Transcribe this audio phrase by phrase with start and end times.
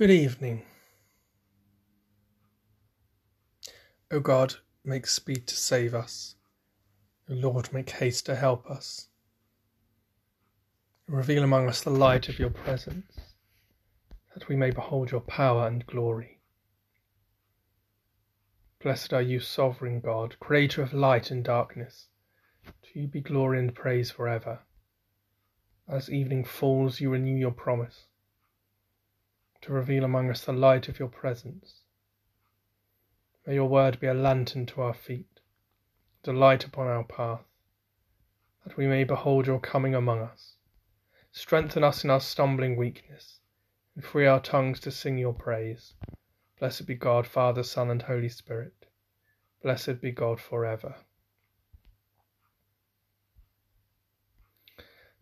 [0.00, 0.62] Good evening.
[4.10, 6.36] O God, make speed to save us.
[7.28, 9.08] O Lord, make haste to help us.
[11.06, 13.12] Reveal among us the light of your presence,
[14.32, 16.40] that we may behold your power and glory.
[18.82, 22.06] Blessed are you, sovereign God, creator of light and darkness.
[22.84, 24.60] To you be glory and praise forever.
[25.86, 28.06] As evening falls, you renew your promise
[29.62, 31.82] to reveal among us the light of your presence.
[33.46, 35.40] May your word be a lantern to our feet,
[36.24, 37.44] a light upon our path,
[38.64, 40.56] that we may behold your coming among us.
[41.32, 43.40] Strengthen us in our stumbling weakness,
[43.94, 45.94] and free our tongues to sing your praise.
[46.58, 48.86] Blessed be God, Father, Son, and Holy Spirit.
[49.62, 50.96] Blessed be God forever.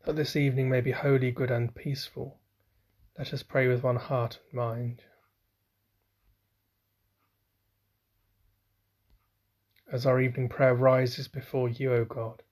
[0.08, 2.40] that this evening may be holy, good, and peaceful,
[3.18, 5.02] let us pray with one heart and mind.
[9.90, 12.44] As our evening prayer rises before you, O God,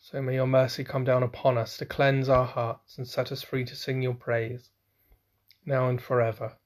[0.00, 3.42] so may your mercy come down upon us to cleanse our hearts and set us
[3.42, 4.70] free to sing your praise,
[5.64, 6.56] now and forever.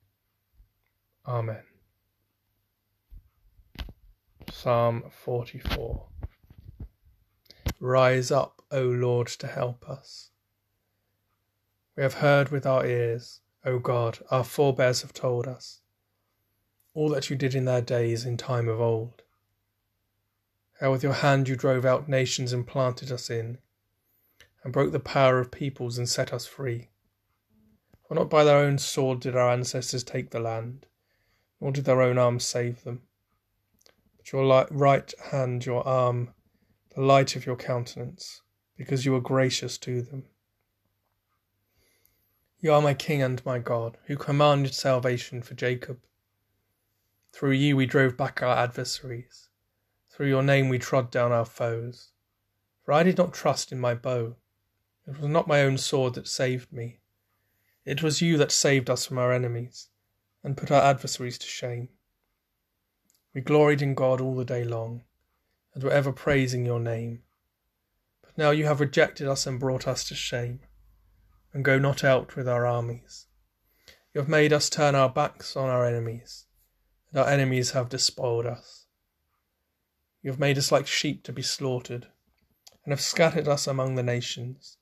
[1.26, 1.62] Amen.
[4.50, 6.06] Psalm 44
[7.78, 10.30] Rise up, O Lord, to help us.
[11.98, 15.80] We have heard with our ears, O God, our forebears have told us,
[16.94, 19.22] all that you did in their days in time of old.
[20.78, 23.58] How with your hand you drove out nations and planted us in,
[24.62, 26.90] and broke the power of peoples and set us free.
[28.06, 30.86] For not by their own sword did our ancestors take the land,
[31.60, 33.02] nor did their own arm save them.
[34.16, 36.32] But your right hand, your arm,
[36.94, 38.42] the light of your countenance,
[38.76, 40.26] because you were gracious to them.
[42.60, 46.00] You are my King and my God, who commanded salvation for Jacob.
[47.32, 49.48] Through you we drove back our adversaries.
[50.10, 52.10] Through your name we trod down our foes.
[52.82, 54.34] For I did not trust in my bow.
[55.06, 56.98] It was not my own sword that saved me.
[57.84, 59.88] It was you that saved us from our enemies,
[60.42, 61.88] and put our adversaries to shame.
[63.34, 65.04] We gloried in God all the day long
[65.74, 67.22] and were ever praising your name.
[68.20, 70.60] But now you have rejected us and brought us to shame,
[71.52, 73.26] and go not out with our armies.
[74.14, 76.46] You have made us turn our backs on our enemies,
[77.10, 78.86] and our enemies have despoiled us.
[80.22, 82.08] You have made us like sheep to be slaughtered,
[82.84, 84.78] and have scattered us among the nations.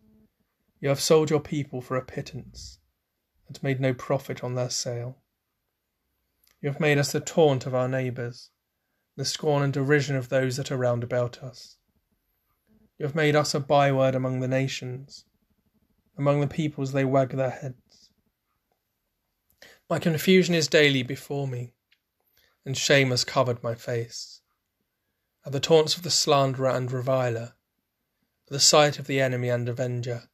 [0.81, 2.79] You have sold your people for a pittance,
[3.47, 5.19] and made no profit on their sale.
[6.61, 8.51] You have made us the taunt of our neighbours
[9.17, 11.79] the scorn and derision of those that are round about us.
[12.99, 15.25] You have made us a byword among the nations.
[16.17, 18.11] Among the peoples they wag their heads.
[19.89, 21.75] My confusion is daily before me,
[22.65, 24.41] and shame has covered my face.
[25.45, 27.55] At the taunts of the slanderer and reviler,
[28.47, 30.29] at the sight of the enemy and avenger,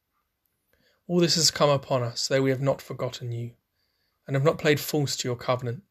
[1.06, 3.53] all this has come upon us, though we have not forgotten you,
[4.26, 5.82] and have not played false to your covenant.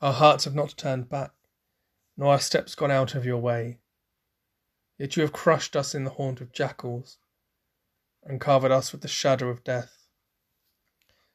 [0.00, 1.32] Our hearts have not turned back
[2.16, 3.78] nor our steps gone out of your way.
[4.98, 7.18] Yet you have crushed us in the haunt of jackals,
[8.26, 10.08] and covered us with the shadow of death.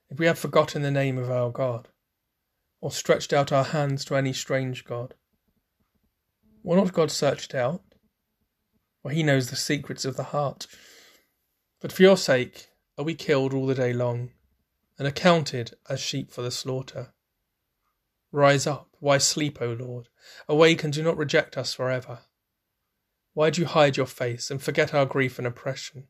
[0.09, 1.87] If we have forgotten the name of our God,
[2.81, 5.13] or stretched out our hands to any strange God,
[6.63, 7.81] will not God search it out?
[9.01, 10.67] For he knows the secrets of the heart.
[11.79, 14.31] But for your sake are we killed all the day long,
[14.99, 17.13] and accounted as sheep for the slaughter.
[18.31, 20.09] Rise up, why sleep, O Lord?
[20.47, 22.19] Awake and do not reject us forever.
[23.33, 26.07] Why do you hide your face and forget our grief and oppression?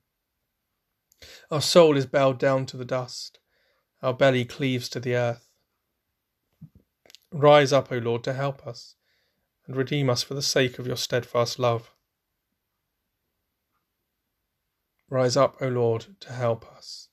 [1.49, 3.39] Our soul is bowed down to the dust,
[4.01, 5.47] our belly cleaves to the earth.
[7.31, 8.95] Rise up, O Lord, to help us,
[9.65, 11.91] and redeem us for the sake of your steadfast love.
[15.09, 17.09] Rise up, O Lord, to help us.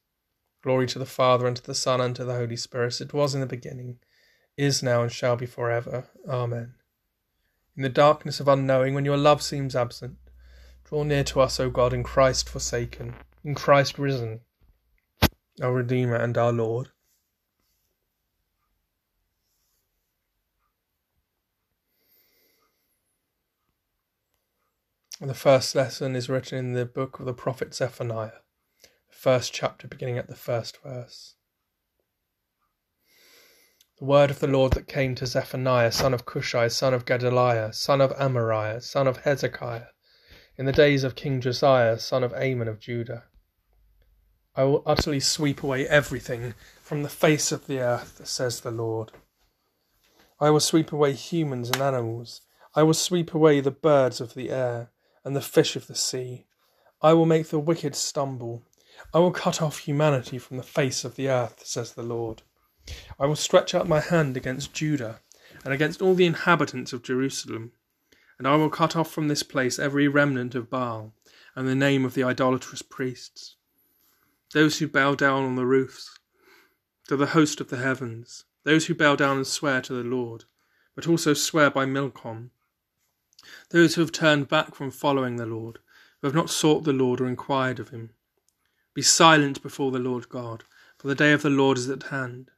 [0.63, 3.13] Glory to the Father, and to the Son, and to the Holy Spirit, As it
[3.13, 3.99] was in the beginning
[4.57, 6.09] is now and shall be forever.
[6.29, 6.75] Amen.
[7.77, 10.17] In the darkness of unknowing, when your love seems absent,
[10.85, 13.15] draw near to us, O God, in Christ forsaken,
[13.49, 14.41] in Christ risen,
[15.63, 16.91] our Redeemer and our Lord.
[25.19, 28.43] The first lesson is written in the book of the prophet Zephaniah,
[28.83, 31.37] the first chapter beginning at the first verse.
[33.99, 37.73] The word of the Lord that came to Zephaniah, son of Cushi, son of Gedaliah,
[37.73, 39.87] son of Amariah, son of Hezekiah,
[40.59, 43.25] in the days of King Josiah, son of Amon of Judah.
[44.59, 49.13] I will utterly sweep away everything from the face of the earth, says the Lord.
[50.41, 52.41] I will sweep away humans and animals.
[52.75, 54.91] I will sweep away the birds of the air
[55.25, 56.47] and the fish of the sea.
[57.01, 58.65] I will make the wicked stumble.
[59.15, 62.43] I will cut off humanity from the face of the earth, says the Lord.
[63.17, 65.21] I will stretch out my hand against Judah
[65.65, 67.71] and against all the inhabitants of Jerusalem,
[68.39, 71.15] and I will cut off from this place every remnant of Baal
[71.55, 73.55] and the name of the idolatrous priests
[74.55, 76.19] those who bow down on the roofs
[77.07, 80.45] to the host of the heavens, those who bow down and swear to the Lord,
[80.95, 82.51] but also swear by Milcom,
[83.71, 85.79] those who have turned back from following the Lord,
[86.21, 88.11] who have not sought the Lord or inquired of him.
[88.95, 90.65] Be silent before the Lord God,
[90.99, 92.51] for the day of the Lord is at hand.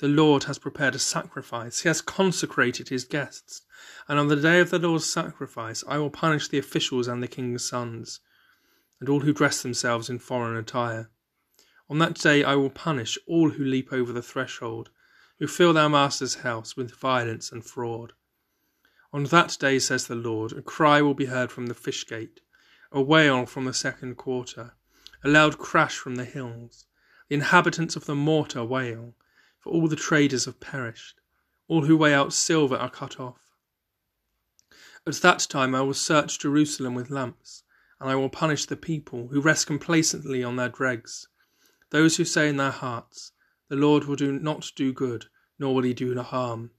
[0.00, 3.62] The Lord has prepared a sacrifice, he has consecrated his guests,
[4.08, 7.28] and on the day of the Lord's sacrifice I will punish the officials and the
[7.28, 8.20] king's sons,
[9.00, 11.10] and all who dress themselves in foreign attire.
[11.90, 14.88] On that day I will punish all who leap over the threshold,
[15.38, 18.14] who fill their master's house with violence and fraud.
[19.12, 22.40] On that day, says the Lord, a cry will be heard from the fish gate,
[22.90, 24.72] a wail from the second quarter,
[25.22, 26.86] a loud crash from the hills.
[27.28, 29.14] The inhabitants of the mortar wail,
[29.60, 31.20] for all the traders have perished.
[31.68, 33.52] All who weigh out silver are cut off.
[35.06, 37.62] At that time I will search Jerusalem with lamps,
[38.00, 41.28] and I will punish the people who rest complacently on their dregs
[41.90, 43.32] those who say in their hearts,
[43.68, 45.26] The Lord will not do good,
[45.58, 46.70] nor will he do no harm.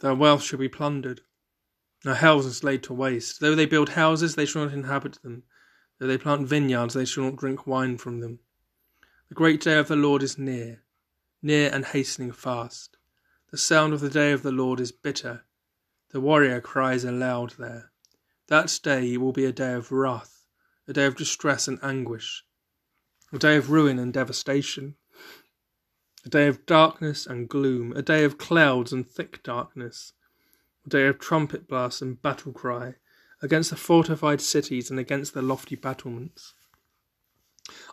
[0.00, 1.22] Their wealth shall be plundered,
[2.02, 3.40] their houses laid to waste.
[3.40, 5.44] Though they build houses, they shall not inhabit them.
[5.98, 8.40] Though they plant vineyards, they shall not drink wine from them.
[9.28, 10.84] The great day of the Lord is near,
[11.40, 12.96] near and hastening fast.
[13.50, 15.44] The sound of the day of the Lord is bitter.
[16.10, 17.92] The warrior cries aloud there.
[18.48, 20.46] That day will be a day of wrath,
[20.88, 22.44] a day of distress and anguish
[23.32, 24.94] a day of ruin and devastation,
[26.26, 30.12] a day of darkness and gloom, a day of clouds and thick darkness,
[30.84, 32.94] a day of trumpet blasts and battle cry
[33.40, 36.52] against the fortified cities and against their lofty battlements.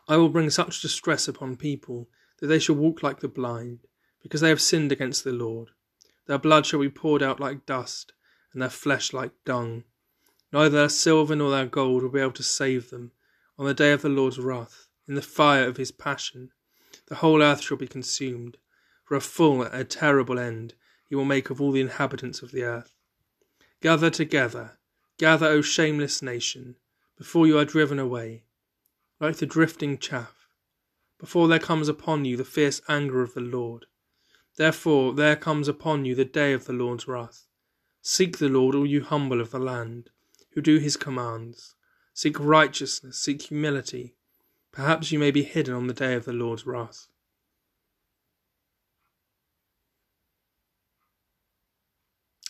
[0.09, 2.09] I will bring such distress upon people
[2.39, 3.79] that they shall walk like the blind,
[4.21, 5.69] because they have sinned against the Lord.
[6.27, 8.11] Their blood shall be poured out like dust,
[8.51, 9.85] and their flesh like dung.
[10.51, 13.11] Neither their silver nor their gold will be able to save them
[13.57, 16.51] on the day of the Lord's wrath in the fire of his passion.
[17.07, 18.57] The whole earth shall be consumed.
[19.03, 20.75] For a full, and a terrible end
[21.07, 22.95] he will make of all the inhabitants of the earth.
[23.81, 24.77] Gather together,
[25.17, 26.75] gather, O shameless nation,
[27.17, 28.43] before you are driven away,
[29.19, 30.47] like the drifting chaff,
[31.17, 33.87] before there comes upon you the fierce anger of the Lord.
[34.57, 37.47] Therefore there comes upon you the day of the Lord's wrath.
[38.03, 40.11] Seek the Lord, all you humble of the land,
[40.51, 41.73] who do his commands.
[42.13, 44.13] Seek righteousness, seek humility,
[44.71, 47.07] Perhaps you may be hidden on the day of the Lord's wrath.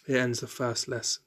[0.06, 1.24] Here ends the first lesson.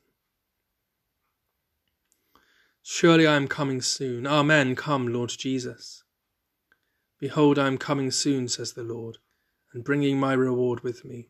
[2.82, 4.26] Surely I am coming soon.
[4.26, 4.74] Amen.
[4.74, 6.02] Come, Lord Jesus.
[7.20, 9.18] Behold, I am coming soon, says the Lord,
[9.72, 11.28] and bringing my reward with me,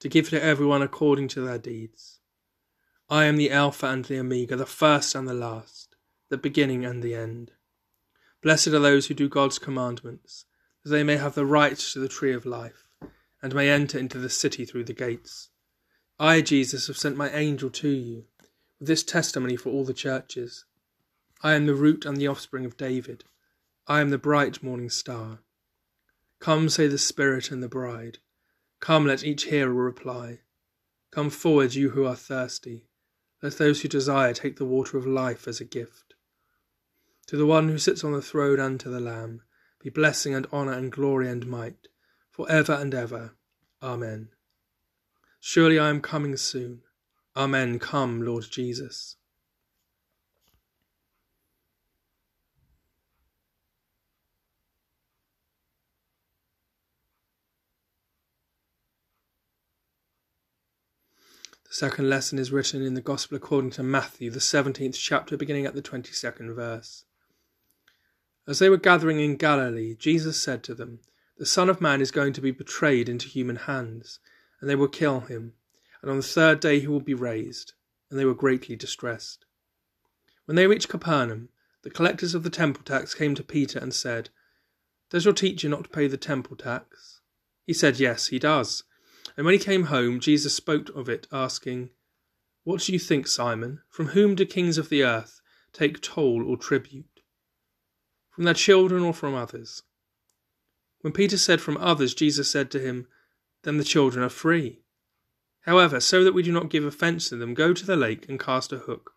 [0.00, 2.20] to give to everyone according to their deeds.
[3.10, 5.96] I am the Alpha and the Omega, the first and the last,
[6.30, 7.50] the beginning and the end.
[8.42, 10.46] Blessed are those who do God's commandments,
[10.82, 12.88] that they may have the right to the tree of life,
[13.40, 15.50] and may enter into the city through the gates.
[16.18, 18.24] I, Jesus, have sent my angel to you,
[18.78, 20.64] with this testimony for all the churches.
[21.42, 23.24] I am the root and the offspring of David.
[23.86, 25.40] I am the bright morning star.
[26.40, 28.18] Come, say the Spirit and the bride.
[28.80, 30.40] Come, let each hearer reply.
[31.12, 32.88] Come forward, you who are thirsty.
[33.40, 36.11] Let those who desire take the water of life as a gift.
[37.28, 39.42] To the one who sits on the throne and to the Lamb
[39.82, 41.88] be blessing and honour and glory and might,
[42.30, 43.34] for ever and ever.
[43.82, 44.28] Amen.
[45.40, 46.82] Surely I am coming soon.
[47.36, 47.80] Amen.
[47.80, 49.16] Come, Lord Jesus.
[61.64, 65.64] The second lesson is written in the Gospel according to Matthew, the 17th chapter, beginning
[65.64, 67.04] at the 22nd verse.
[68.46, 70.98] As they were gathering in Galilee, Jesus said to them,
[71.38, 74.18] The Son of Man is going to be betrayed into human hands,
[74.60, 75.54] and they will kill him,
[76.00, 77.74] and on the third day he will be raised.
[78.10, 79.46] And they were greatly distressed.
[80.44, 81.50] When they reached Capernaum,
[81.82, 84.30] the collectors of the temple tax came to Peter and said,
[85.08, 87.20] Does your teacher not pay the temple tax?
[87.64, 88.82] He said, Yes, he does.
[89.36, 91.90] And when he came home, Jesus spoke of it, asking,
[92.64, 93.82] What do you think, Simon?
[93.88, 95.40] From whom do kings of the earth
[95.72, 97.11] take toll or tribute?
[98.32, 99.82] From their children or from others?
[101.02, 103.06] When Peter said from others, Jesus said to him,
[103.62, 104.82] Then the children are free.
[105.62, 108.40] However, so that we do not give offence to them, go to the lake and
[108.40, 109.12] cast a hook.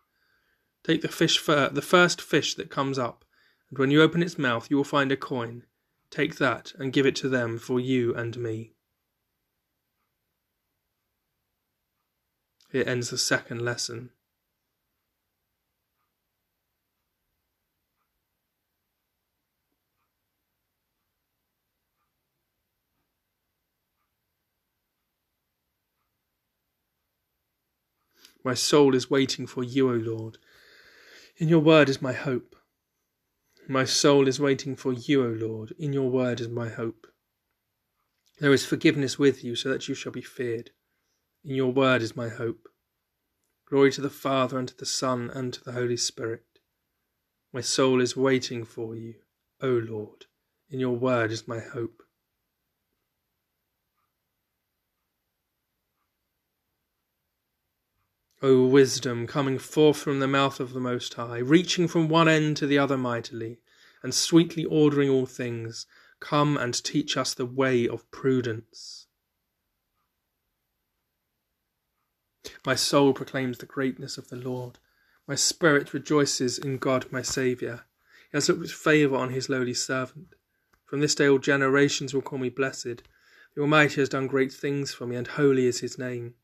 [0.84, 3.24] Take the fish fir- the first fish that comes up,
[3.70, 5.64] and when you open its mouth, you will find a coin.
[6.10, 8.74] Take that and give it to them for you and me.
[12.70, 14.10] Here ends the second lesson.
[28.46, 30.38] My soul is waiting for you, O Lord.
[31.36, 32.54] In your word is my hope.
[33.66, 35.74] My soul is waiting for you, O Lord.
[35.80, 37.08] In your word is my hope.
[38.38, 40.70] There is forgiveness with you, so that you shall be feared.
[41.44, 42.68] In your word is my hope.
[43.68, 46.44] Glory to the Father, and to the Son, and to the Holy Spirit.
[47.52, 49.14] My soul is waiting for you,
[49.60, 50.26] O Lord.
[50.70, 52.00] In your word is my hope.
[58.42, 62.58] O wisdom, coming forth from the mouth of the Most High, reaching from one end
[62.58, 63.60] to the other mightily,
[64.02, 65.86] and sweetly ordering all things,
[66.20, 69.06] come and teach us the way of prudence.
[72.64, 74.78] My soul proclaims the greatness of the Lord.
[75.26, 77.84] My spirit rejoices in God my Saviour.
[78.30, 80.34] He has looked with favour on his lowly servant.
[80.84, 83.02] From this day all generations will call me blessed.
[83.54, 86.34] The Almighty has done great things for me, and holy is his name.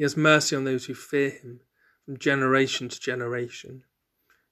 [0.00, 1.60] He has mercy on those who fear him
[2.06, 3.84] from generation to generation.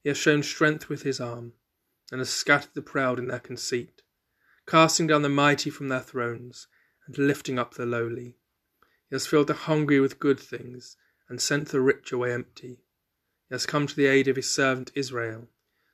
[0.02, 1.54] He has shown strength with his arm,
[2.12, 4.02] and has scattered the proud in their conceit,
[4.66, 6.66] casting down the mighty from their thrones,
[7.06, 8.36] and lifting up the lowly.
[9.08, 10.98] He has filled the hungry with good things,
[11.30, 12.82] and sent the rich away empty.
[13.48, 15.48] He has come to the aid of his servant Israel,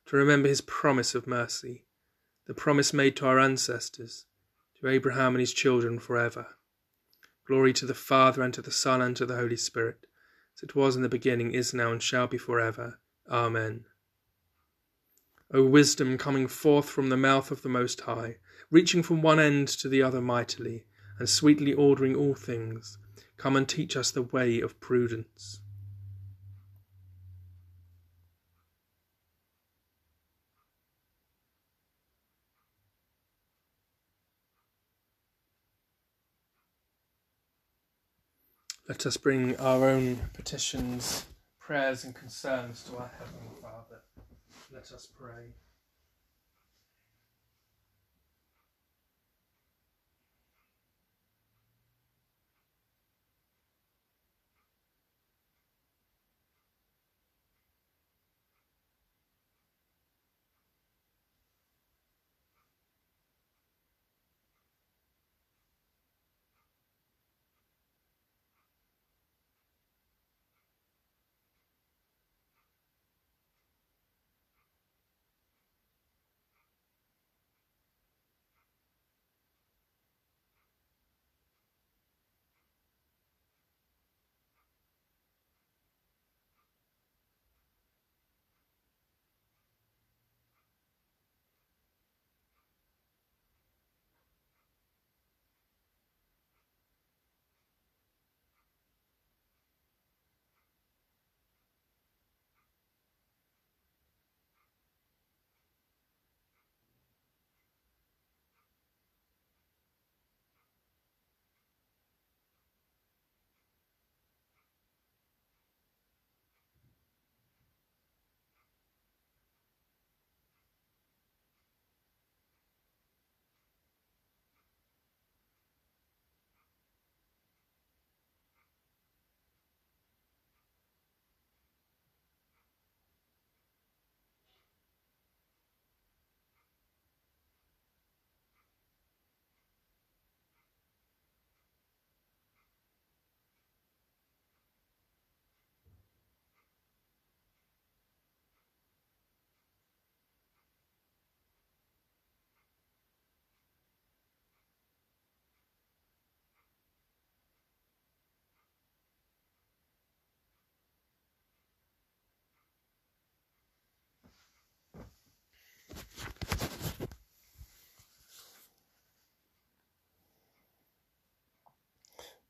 [0.07, 1.87] to remember his promise of mercy,
[2.47, 4.27] the promise made to our ancestors,
[4.81, 6.57] to Abraham and his children for ever.
[7.47, 10.07] Glory to the Father, and to the Son, and to the Holy Spirit,
[10.57, 13.01] as it was in the beginning, is now, and shall be for ever.
[13.29, 13.85] Amen.
[15.53, 18.39] O wisdom coming forth from the mouth of the Most High,
[18.71, 20.87] reaching from one end to the other mightily,
[21.19, 22.99] and sweetly ordering all things,
[23.37, 25.61] come and teach us the way of prudence.
[38.87, 41.25] Let us bring our own petitions,
[41.59, 44.03] prayers, and concerns to our Heavenly Father.
[44.71, 45.55] Let us pray.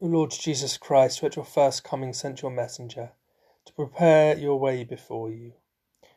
[0.00, 3.12] O Lord Jesus Christ, who at your first coming sent your messenger
[3.64, 5.52] to prepare your way before you,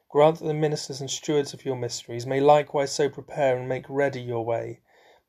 [0.10, 3.86] Grant that the ministers and stewards of your mysteries may likewise so prepare and make
[3.90, 4.80] ready your way,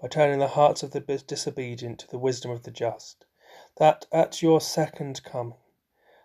[0.00, 3.26] by turning the hearts of the disobedient to the wisdom of the just,
[3.76, 5.58] that at your second coming,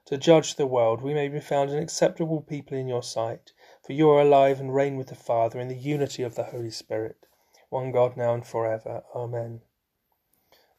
[0.06, 3.54] to judge the world, we may be found an acceptable people in your sight.
[3.82, 6.70] For you are alive and reign with the Father in the unity of the Holy
[6.70, 7.26] Spirit,
[7.70, 9.04] one God now and forever.
[9.16, 9.62] Amen.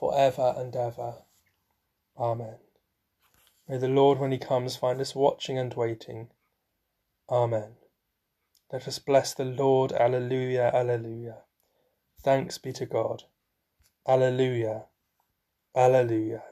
[0.00, 1.16] for ever and ever.
[2.18, 2.56] Amen.
[3.68, 6.30] May the Lord, when he comes, find us watching and waiting.
[7.30, 7.76] Amen.
[8.72, 9.92] Let us bless the Lord.
[9.92, 11.42] Alleluia, alleluia.
[12.22, 13.24] Thanks be to God.
[14.08, 14.86] Alleluia,
[15.76, 16.42] alleluia.